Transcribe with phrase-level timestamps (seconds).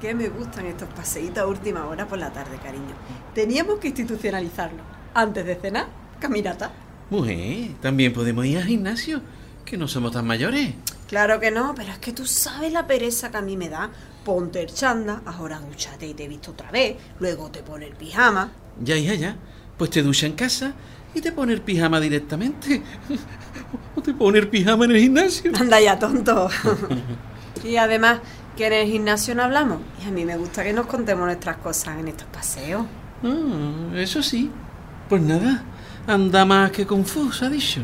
[0.00, 2.94] que me gustan estos paseitos a última hora por la tarde, cariño.
[3.34, 4.82] Teníamos que institucionalizarlo.
[5.14, 5.86] Antes de cenar,
[6.20, 6.70] caminata.
[7.10, 9.20] Mujer, también podemos ir al gimnasio,
[9.64, 10.74] que no somos tan mayores.
[11.08, 13.90] Claro que no, pero es que tú sabes la pereza que a mí me da.
[14.24, 17.94] Ponte el chanda, ahora duchate y te he visto otra vez, luego te pone el
[17.94, 18.52] pijama.
[18.82, 19.36] Ya, hija, ya.
[19.78, 20.74] Pues te ducha en casa
[21.14, 22.82] y te pone el pijama directamente.
[23.96, 25.52] O te pone el pijama en el gimnasio.
[25.54, 26.48] Anda ya, tonto.
[27.64, 28.20] y además,
[28.58, 29.78] que en el gimnasio no hablamos.
[30.04, 32.84] Y a mí me gusta que nos contemos nuestras cosas en estos paseos.
[33.22, 34.50] Ah, eso sí.
[35.08, 35.62] Pues nada,
[36.08, 37.80] anda más que confuso, ha dicho.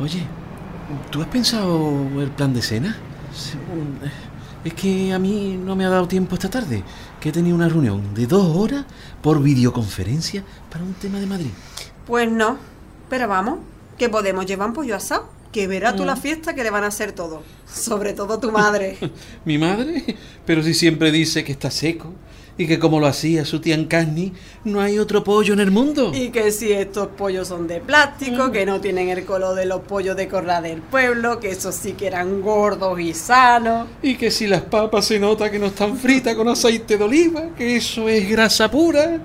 [0.00, 0.22] Oye,
[1.10, 2.96] ¿tú has pensado el plan de cena?
[3.34, 3.58] Se-
[4.64, 6.82] Es que a mí no me ha dado tiempo esta tarde,
[7.20, 8.86] que he tenido una reunión de dos horas
[9.20, 11.50] por videoconferencia para un tema de Madrid.
[12.06, 12.56] Pues no,
[13.10, 13.58] pero vamos,
[13.98, 15.28] que podemos llevar un pollo asado.
[15.54, 17.44] Que verás tú la fiesta que le van a hacer todo.
[17.72, 18.98] Sobre todo tu madre.
[19.44, 20.02] ¿Mi madre?
[20.44, 22.12] Pero si siempre dice que está seco
[22.58, 24.32] y que como lo hacía su tía Encarni,
[24.64, 26.10] no hay otro pollo en el mundo.
[26.12, 29.82] y que si estos pollos son de plástico, que no tienen el color de los
[29.82, 33.86] pollos de corral del pueblo, que esos sí que eran gordos y sanos.
[34.02, 37.42] Y que si las papas se nota que no están fritas con aceite de oliva,
[37.56, 39.20] que eso es grasa pura.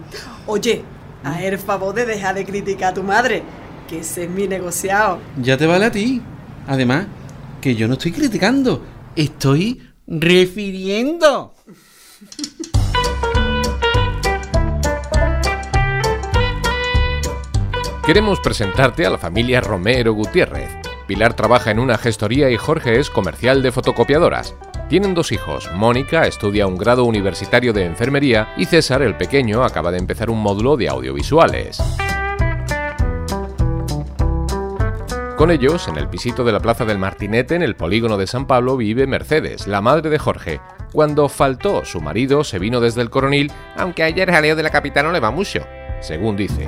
[0.45, 0.83] Oye,
[1.23, 3.41] haz el favor de dejar de criticar a tu madre,
[3.89, 5.19] que ese es mi negociado.
[5.41, 6.21] Ya te vale a ti.
[6.67, 7.07] Además,
[7.59, 11.55] que yo no estoy criticando, estoy refiriendo.
[18.05, 20.69] Queremos presentarte a la familia Romero Gutiérrez.
[21.07, 24.55] Pilar trabaja en una gestoría y Jorge es comercial de fotocopiadoras.
[24.87, 25.69] Tienen dos hijos.
[25.75, 30.41] Mónica estudia un grado universitario de enfermería y César, el pequeño, acaba de empezar un
[30.41, 31.79] módulo de audiovisuales.
[35.39, 38.45] Con ellos, en el pisito de la Plaza del Martinete, en el polígono de San
[38.45, 40.59] Pablo, vive Mercedes, la madre de Jorge.
[40.91, 45.05] Cuando faltó su marido, se vino desde el coronil, aunque ayer jaleo de la capital
[45.05, 45.65] no le va mucho,
[46.01, 46.67] según dice.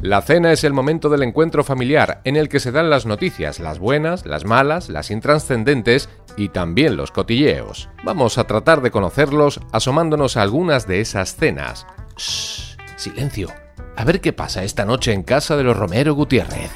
[0.00, 3.60] La cena es el momento del encuentro familiar en el que se dan las noticias,
[3.60, 6.08] las buenas, las malas, las intranscendentes
[6.38, 7.90] y también los cotilleos.
[8.04, 11.86] Vamos a tratar de conocerlos asomándonos a algunas de esas cenas.
[12.16, 13.48] Shh, silencio.
[13.98, 16.70] A ver qué pasa esta noche en casa de los Romero Gutiérrez.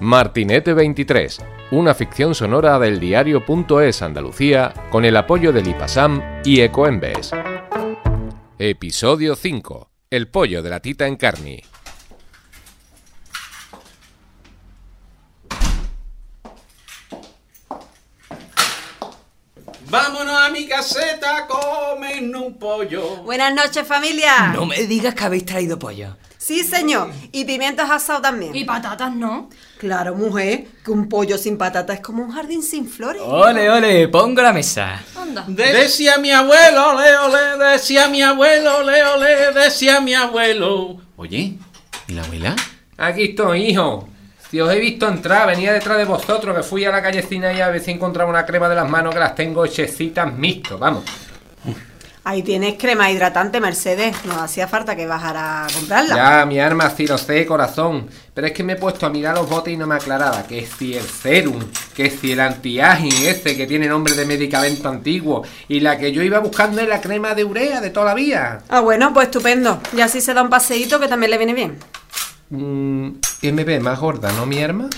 [0.00, 1.42] Martinete 23,
[1.72, 7.32] una ficción sonora del diario.es Andalucía con el apoyo del IPASAM y Ecoembes.
[8.58, 9.90] Episodio 5.
[10.08, 11.62] El pollo de la tita en carne.
[19.88, 23.22] Vámonos a mi caseta a comernos un pollo.
[23.22, 24.48] Buenas noches, familia.
[24.52, 26.16] No me digas que habéis traído pollo.
[26.38, 27.10] Sí, señor.
[27.30, 28.54] Y pimientos asados también.
[28.54, 29.48] Y patatas no.
[29.78, 33.22] Claro, mujer, que un pollo sin patata es como un jardín sin flores.
[33.24, 35.02] Ole, ole, pongo la mesa.
[35.16, 35.44] Anda.
[35.46, 41.00] Decía mi abuelo, ole, ole, decía mi abuelo, ole, ole, decía mi abuelo.
[41.16, 41.58] Oye,
[42.08, 42.56] ¿y la abuela?
[42.96, 44.08] Aquí estoy, hijo.
[44.50, 47.60] Si os he visto entrar, venía detrás de vosotros, que fui a la callecina y
[47.60, 51.04] a ver si encontraba una crema de las manos que las tengo hechecitas mixto, vamos.
[52.28, 54.24] Ahí tienes crema hidratante, Mercedes.
[54.24, 56.16] No hacía falta que bajara a comprarla.
[56.16, 58.08] Ya, mi arma, sí lo sé, corazón.
[58.34, 60.66] Pero es que me he puesto a mirar los botes y no me aclaraba que
[60.66, 61.62] si el serum,
[61.94, 66.20] que si el antiaging ese que tiene nombre de medicamento antiguo, y la que yo
[66.20, 68.60] iba buscando es la crema de urea de toda la vida.
[68.68, 69.80] Ah, bueno, pues estupendo.
[69.96, 71.78] Y así se da un paseíto que también le viene bien.
[72.50, 74.88] Mm, ¿Qué me ve más gorda, no, mi arma?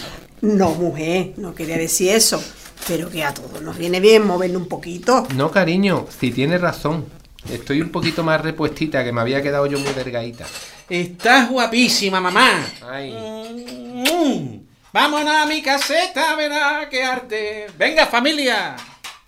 [0.41, 2.42] No, mujer, no quería decir eso.
[2.86, 5.26] Pero que a todos nos viene bien movernos un poquito.
[5.34, 7.06] No, cariño, si tienes razón.
[7.50, 10.47] Estoy un poquito más repuestita, que me había quedado yo muy delgadita.
[10.88, 12.64] Estás guapísima, mamá.
[12.82, 13.12] Ay.
[13.12, 14.66] Mm.
[14.92, 17.66] Vámonos a mi caseta, verá qué arte.
[17.78, 18.76] Venga, familia.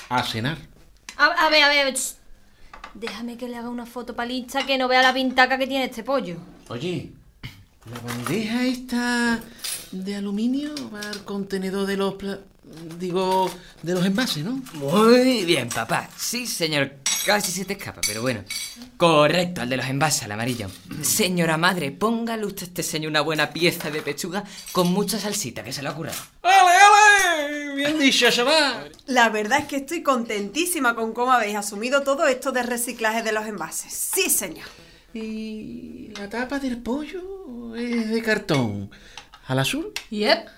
[0.08, 0.58] A cenar.
[1.16, 1.94] A, a ver, a ver.
[2.94, 6.02] Déjame que le haga una foto palista que no vea la pintaca que tiene este
[6.02, 6.36] pollo.
[6.68, 7.12] Oye,
[7.90, 9.40] la bandeja esta
[9.92, 12.14] de aluminio va al contenedor de los...
[12.14, 12.40] pla-
[13.00, 13.50] Digo,
[13.82, 14.62] de los envases, ¿no?
[14.74, 16.08] Muy bien, papá.
[16.16, 16.92] Sí, señor.
[17.26, 18.44] Casi se te escapa, pero bueno.
[18.96, 20.68] Correcto, al de los envases, al amarillo.
[21.02, 25.64] Señora madre, póngale usted a este señor una buena pieza de pechuga con mucha salsita,
[25.64, 26.18] que se le ha curado.
[26.42, 27.74] ¡Ale, ale!
[27.74, 28.92] Bien dicho, chaval.
[29.06, 33.32] La verdad es que estoy contentísima con cómo habéis asumido todo esto de reciclaje de
[33.32, 33.92] los envases.
[33.92, 34.66] Sí, señor.
[35.12, 37.39] ¿Y la tapa del pollo
[37.76, 38.90] es de cartón?
[39.46, 39.92] ¿Al azul?
[40.10, 40.48] Yep.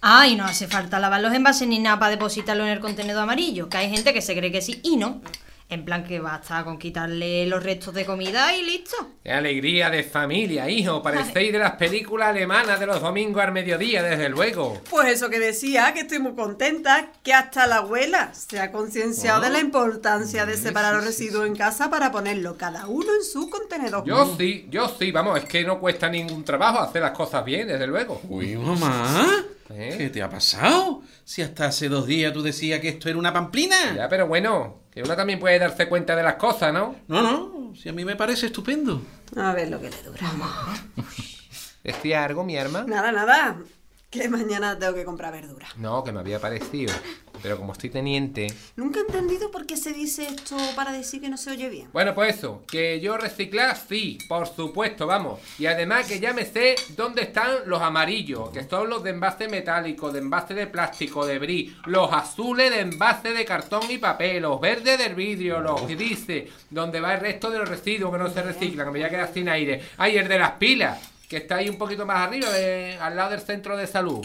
[0.00, 3.22] Ah, y no hace falta lavar los envases ni nada para depositarlo en el contenedor
[3.22, 5.22] amarillo, que hay gente que se cree que sí y no.
[5.72, 8.94] En plan que basta con quitarle los restos de comida y listo.
[9.24, 11.02] ¡Qué alegría de familia, hijo!
[11.02, 14.82] Parecéis de las películas alemanas de los domingos al mediodía, desde luego.
[14.90, 19.40] Pues eso que decía, que estoy muy contenta, que hasta la abuela se ha concienciado
[19.40, 23.48] de la importancia de separar los residuos en casa para ponerlo cada uno en su
[23.48, 24.04] contenedor.
[24.04, 27.66] Yo sí, yo sí, vamos, es que no cuesta ningún trabajo hacer las cosas bien,
[27.66, 28.20] desde luego.
[28.28, 29.42] Uy, mamá.
[29.74, 29.94] ¿Eh?
[29.96, 31.02] ¿Qué te ha pasado?
[31.24, 33.94] Si hasta hace dos días tú decías que esto era una pamplina.
[33.94, 36.96] Ya, pero bueno, que uno también puede darse cuenta de las cosas, ¿no?
[37.08, 39.02] No, no, si a mí me parece estupendo.
[39.36, 40.20] A ver lo que le dura.
[41.84, 42.84] ¿Decía algo mi arma?
[42.86, 43.58] Nada, nada.
[44.10, 45.66] Que mañana tengo que comprar verdura.
[45.76, 46.92] No, que me había parecido.
[47.42, 48.46] Pero como estoy teniente.
[48.76, 51.88] Nunca he entendido por qué se dice esto para decir que no se oye bien.
[51.92, 55.40] Bueno, pues eso, que yo reciclar sí, por supuesto, vamos.
[55.58, 59.48] Y además que ya me sé dónde están los amarillos, que son los de envase
[59.48, 64.42] metálico, de envase de plástico, de bris, los azules de envase de cartón y papel,
[64.42, 68.30] los verdes del vidrio, los grises, donde va el resto de los residuos que no
[68.30, 69.82] se reciclan, que me voy a quedar sin aire.
[69.98, 71.11] Ay, el de las pilas.
[71.32, 74.22] Que está ahí un poquito más arriba, de- al lado del centro de salud.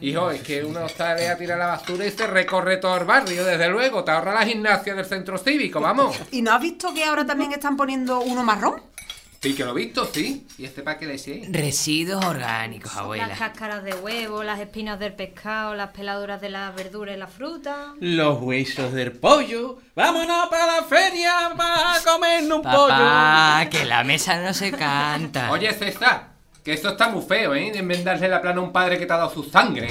[0.00, 3.44] Hijo, es que uno sale a tirar la basura y se recorre todo el barrio,
[3.44, 4.04] desde luego.
[4.04, 6.16] Te ahorra la gimnasia del centro cívico, vamos.
[6.30, 8.80] ¿Y no has visto que ahora también están poniendo uno marrón?
[9.42, 10.46] Sí, que lo he visto, sí.
[10.56, 11.48] ¿Y este para qué le decís?
[11.50, 13.28] Residuos orgánicos, Las abuela.
[13.36, 17.94] cáscaras de huevo, las espinas del pescado, las peladuras de las verduras y la fruta.
[17.98, 19.78] Los huesos del pollo.
[19.96, 25.50] Vámonos para la feria para comernos un Papá, que la mesa no se canta.
[25.50, 26.35] Oye, César,
[26.66, 27.70] que eso está muy feo, ¿eh?
[27.70, 29.88] De enmendarle la plana a un padre que te ha dado su sangre.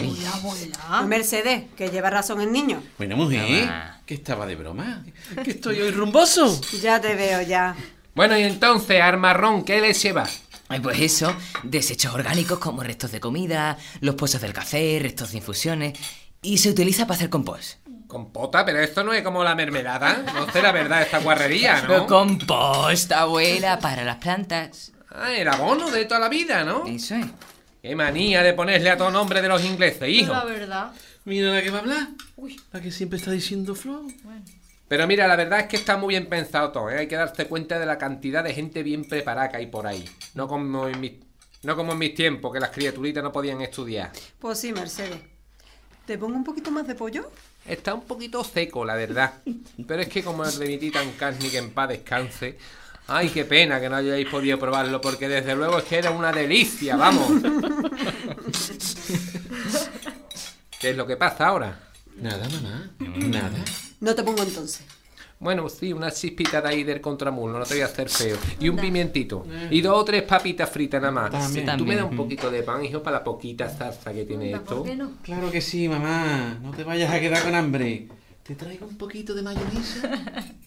[1.08, 2.84] Mercedes, que lleva razón el niño.
[2.98, 3.70] Bueno, mujer,
[4.06, 5.02] que estaba de broma.
[5.42, 6.60] Que estoy hoy rumboso.
[6.82, 7.78] Ya te veo, ya.
[8.14, 10.28] Bueno, y entonces, al marrón, ¿qué le lleva?
[10.68, 11.34] Ay, Pues eso,
[11.64, 15.98] desechos orgánicos como restos de comida, los pozos del café, restos de infusiones.
[16.42, 17.78] Y se utiliza para hacer compost.
[18.06, 20.26] Compota, pero esto no es como la mermelada.
[20.36, 22.06] No sé la verdad esta guarrería, ¿no?
[22.06, 24.92] Compost, abuela, para las plantas.
[25.18, 26.86] Ah, el abono de toda la vida, ¿no?
[26.86, 27.26] Eso es.
[27.82, 30.34] Qué manía de ponerle a todo nombre de los ingleses, hijo.
[30.34, 30.92] La verdad.
[31.24, 32.08] Mira la que va a hablar.
[32.72, 34.06] La que siempre está diciendo Flo.
[34.88, 37.00] Pero mira, la verdad es que está muy bien pensado todo, ¿eh?
[37.00, 40.08] Hay que darse cuenta de la cantidad de gente bien preparada que hay por ahí.
[40.36, 41.14] No como en mis,
[41.64, 44.12] no como en mis tiempos, que las criaturitas no podían estudiar.
[44.38, 45.20] Pues sí, Mercedes.
[46.06, 47.32] ¿Te pongo un poquito más de pollo?
[47.66, 49.34] Está un poquito seco, la verdad.
[49.88, 52.58] Pero es que como el de mi tita Carni que en paz descanse.
[53.08, 56.32] Ay, qué pena que no hayáis podido probarlo, porque desde luego es que era una
[56.32, 57.28] delicia, vamos.
[60.80, 61.80] ¿Qué es lo que pasa ahora?
[62.18, 62.92] Nada, mamá.
[63.00, 63.64] Nada.
[64.00, 64.84] No te pongo entonces.
[65.40, 68.38] Bueno, sí, una chispita de ahí del contramulo, no te voy a hacer feo.
[68.60, 69.46] Y un pimientito.
[69.70, 71.32] Y dos o tres papitas fritas nada más.
[71.32, 71.78] También.
[71.78, 74.78] Tú me das un poquito de pan, hijo, para la poquita salsa que tiene esto.
[74.78, 75.12] ¿Por qué no?
[75.22, 76.58] Claro que sí, mamá.
[76.62, 78.08] No te vayas a quedar con hambre.
[78.44, 80.10] ¿Te traigo un poquito de mayonesa?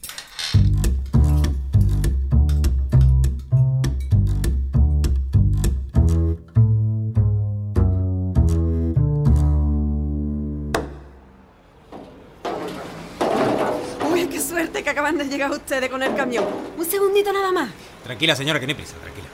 [15.08, 16.44] acaban de llegar ustedes con el camión.
[16.76, 17.70] Un segundito nada más.
[18.05, 19.26] Tranquila, señora, que no hay prisa, tranquila.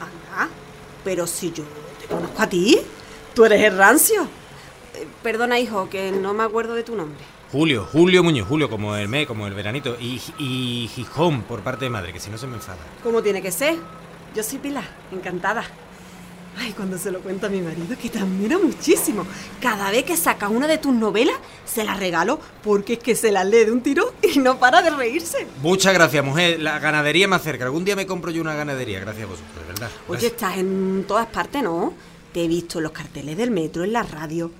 [0.00, 0.50] Anda,
[1.02, 1.64] pero si yo
[2.00, 2.78] te conozco a ti,
[3.34, 4.22] tú eres el rancio.
[4.94, 7.24] Eh, perdona, hijo, que no me acuerdo de tu nombre.
[7.50, 9.96] Julio, Julio Muñoz, Julio como el mes, como el veranito.
[9.98, 12.78] Y, y Gijón por parte de madre, que si no se me enfada.
[13.02, 13.76] ¿Cómo tiene que ser?
[14.34, 15.64] Yo soy Pilar, encantada.
[16.56, 19.26] Ay, cuando se lo cuento a mi marido, que te admira muchísimo.
[19.60, 23.32] Cada vez que sacas una de tus novelas, se la regalo porque es que se
[23.32, 25.46] la lee de un tiro y no para de reírse.
[25.62, 26.60] Muchas gracias, mujer.
[26.60, 27.64] La ganadería más cerca.
[27.64, 29.90] Algún día me compro yo una ganadería, gracias a vosotros, de verdad.
[30.08, 31.92] Oye, estás en todas partes, ¿no?
[32.32, 34.50] Te he visto en los carteles del metro, en la radio.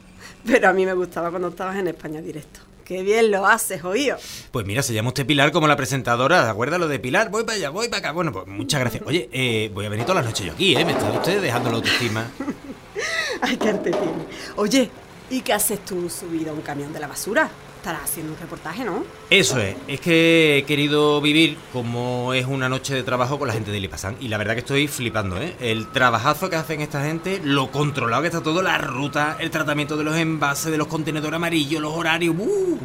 [0.45, 2.61] Pero a mí me gustaba cuando estabas en España Directo.
[2.85, 4.19] Qué bien lo haces, oído.
[4.51, 6.45] Pues mira, se llama usted Pilar como la presentadora.
[6.45, 7.31] ¿De acuerdo lo de Pilar?
[7.31, 8.13] Voy para allá, voy para acá.
[8.13, 9.03] Bueno, pues muchas gracias.
[9.07, 10.85] Oye, eh, voy a venir todas las noches yo aquí, ¿eh?
[10.85, 12.31] Me está usted dejando la autoestima.
[13.41, 14.27] Ay, qué arte tiene.
[14.57, 14.91] Oye,
[15.31, 17.49] ¿y qué haces tú subido a un camión de la basura?
[17.85, 19.05] Estarás haciendo un reportaje, ¿no?
[19.29, 23.53] Eso es, es que he querido vivir como es una noche de trabajo con la
[23.53, 25.55] gente de Lipasán y la verdad que estoy flipando, ¿eh?
[25.61, 29.99] El trabajazo que hacen esta gente, lo controlado que está todo, la ruta, el tratamiento
[29.99, 32.79] de los envases, de los contenedores amarillos, los horarios, ¡uh!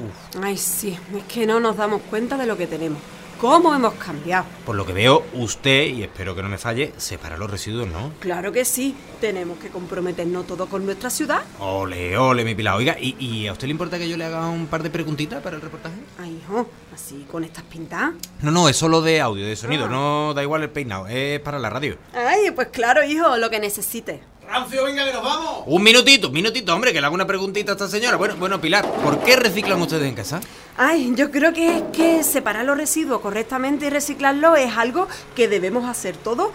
[0.43, 2.99] Ay, sí, es que no nos damos cuenta de lo que tenemos.
[3.39, 4.45] ¿Cómo hemos cambiado?
[4.65, 8.11] Por lo que veo, usted, y espero que no me falle, separa los residuos, ¿no?
[8.19, 11.43] Claro que sí, tenemos que comprometernos todo con nuestra ciudad.
[11.57, 12.75] Ole, ole, mi pila.
[12.75, 15.41] Oiga, ¿y, y a usted le importa que yo le haga un par de preguntitas
[15.41, 15.95] para el reportaje?
[16.19, 18.11] Ay, hijo, así con estas pintas.
[18.41, 21.59] No, no, es solo de audio, de sonido, no da igual el peinado, es para
[21.59, 21.97] la radio.
[22.13, 24.19] Ay, pues claro, hijo, lo que necesites.
[24.49, 25.63] Rancio, venga, que nos vamos.
[25.67, 28.17] Un minutito, un minutito, hombre, que le hago una preguntita a esta señora.
[28.17, 30.41] Bueno, bueno, Pilar, ¿por qué reciclan ustedes en casa?
[30.75, 35.47] Ay, yo creo que es que separar los residuos correctamente y reciclarlos es algo que
[35.47, 36.49] debemos hacer todos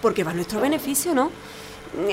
[0.00, 1.32] porque va a nuestro beneficio, ¿no?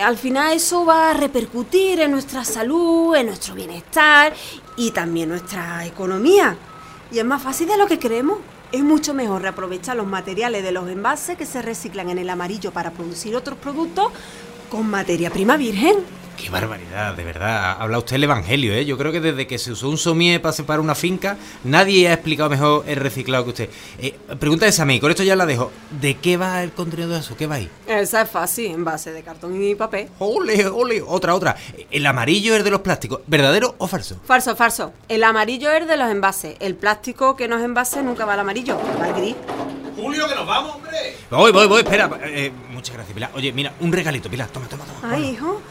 [0.04, 4.34] Al final eso va a repercutir en nuestra salud, en nuestro bienestar
[4.76, 6.58] y también nuestra economía.
[7.12, 8.40] Y es más fácil de lo que creemos.
[8.72, 12.72] Es mucho mejor reaprovechar los materiales de los envases que se reciclan en el amarillo
[12.72, 14.12] para producir otros productos
[14.70, 15.96] con materia prima virgen.
[16.38, 17.78] Qué barbaridad, de verdad.
[17.80, 18.86] Habla usted el evangelio, ¿eh?
[18.86, 22.14] Yo creo que desde que se usó un somier para separar una finca, nadie ha
[22.14, 23.70] explicado mejor el reciclado que usted.
[23.98, 25.72] Eh, pregunta esa a mí, con esto ya la dejo.
[26.00, 27.36] ¿De qué va el contenido de eso?
[27.36, 27.70] ¿Qué va ahí?
[27.88, 30.10] Esa es fácil, envase de cartón y papel.
[30.20, 31.56] Ole, ole, otra, otra.
[31.90, 34.20] El amarillo es de los plásticos, ¿verdadero o falso?
[34.24, 34.94] Falso, falso.
[35.10, 36.56] El amarillo es de los envases.
[36.60, 39.36] El plástico que no es envase nunca va al amarillo, va al gris.
[39.98, 41.18] Julio, que nos vamos, hombre.
[41.30, 42.10] Voy, voy, voy, espera.
[42.26, 43.32] Eh, muchas gracias, Pilar.
[43.36, 44.48] Oye, mira, un regalito, Pilar.
[44.50, 45.14] Toma, toma, toma.
[45.14, 45.62] Ay, hijo.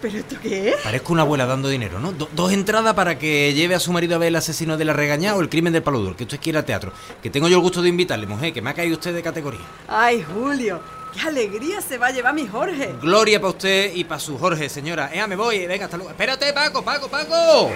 [0.00, 0.76] ¿Pero esto qué es?
[0.76, 2.12] Parezco una abuela dando dinero, ¿no?
[2.12, 4.92] Do- dos entradas para que lleve a su marido a ver el asesino de la
[4.92, 6.92] regañada o el crimen del paludor, que usted quiera al teatro.
[7.20, 9.60] Que tengo yo el gusto de invitarle, mujer, que me ha caído usted de categoría.
[9.88, 10.80] Ay, Julio.
[11.12, 12.94] Qué alegría se va a llevar mi Jorge.
[13.00, 15.10] Gloria para usted y para su Jorge, señora.
[15.12, 16.10] Eh, me voy, venga, hasta luego.
[16.12, 17.70] Espérate, Paco, Paco, Paco.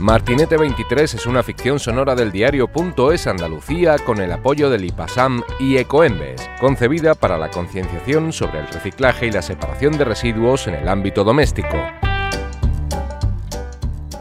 [0.00, 5.76] Martinete 23 es una ficción sonora del diario.es Andalucía con el apoyo del IPASAM y
[5.76, 10.88] Ecoembes, concebida para la concienciación sobre el reciclaje y la separación de residuos en el
[10.88, 11.76] ámbito doméstico.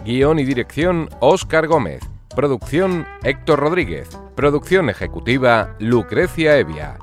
[0.03, 2.01] Guión y dirección Óscar Gómez.
[2.35, 4.09] Producción Héctor Rodríguez.
[4.35, 6.97] Producción ejecutiva Lucrecia Evia.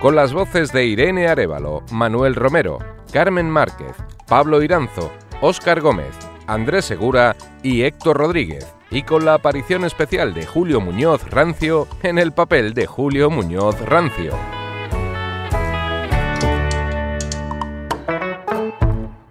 [0.00, 2.78] Con las voces de Irene Arevalo, Manuel Romero,
[3.12, 3.94] Carmen Márquez,
[4.26, 8.66] Pablo Iranzo, Óscar Gómez, Andrés Segura y Héctor Rodríguez.
[8.90, 13.80] Y con la aparición especial de Julio Muñoz Rancio en el papel de Julio Muñoz
[13.80, 14.32] Rancio.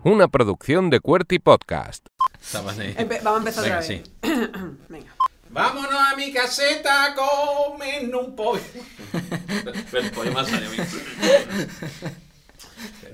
[0.04, 2.06] Una producción de Cuerty Podcast.
[2.40, 2.94] Estabas ahí.
[2.98, 4.04] Empe- vamos a empezar Venga, otra vez.
[4.04, 4.04] sí.
[4.90, 5.16] Venga.
[5.50, 8.62] Vámonos a mi caseta a comer un pollo.
[9.94, 10.78] el pollo más salió a mí.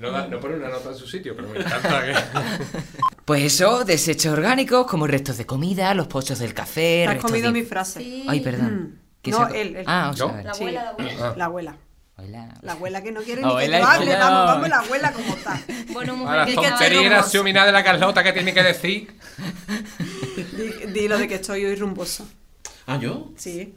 [0.00, 2.14] No, no pone una nota en su sitio, pero me Encanta que-
[3.24, 7.04] Pues eso, desechos orgánicos como restos de comida, los pochos del café.
[7.06, 8.00] ¿Te has comido de- mi frase?
[8.00, 8.24] Sí.
[8.28, 8.98] Ay, perdón.
[9.22, 9.84] ¿Quién No, se él, él.
[9.86, 10.62] Ah, o sea, La Sí.
[10.64, 11.34] abuela, la abuela.
[11.36, 11.76] La abuela.
[12.16, 12.58] Hola.
[12.62, 14.04] La abuela que no quiere ni que yo hable.
[14.06, 14.30] cuidado.
[14.30, 15.60] Vamos, vamos, la abuela como está.
[15.92, 19.16] Bueno, mujer, la que tontería que graciosa de la Carlota que tiene que decir.
[20.36, 22.26] Di, di lo de que estoy hoy rumboso.
[22.86, 23.32] ¿Ah, yo?
[23.36, 23.74] Sí.